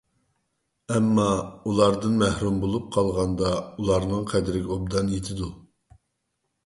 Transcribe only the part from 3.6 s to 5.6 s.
ئۇلارنىڭ قەدرىگە ئوبدان يېتىدۇ.